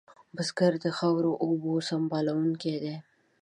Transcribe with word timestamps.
بزګر 0.35 0.73
د 0.83 0.85
خاورو 0.97 1.31
اوبو 1.43 1.71
سنبالونکی 1.87 2.75
دی 2.83 2.95